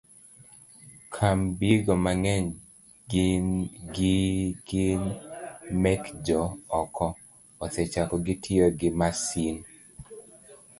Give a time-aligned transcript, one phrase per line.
[1.13, 2.47] kambigo mang'eny
[3.09, 3.29] gi
[4.67, 5.01] gin
[5.81, 6.41] mekjo
[6.81, 7.05] oko,
[7.65, 9.55] asechako gi tiyo gi masin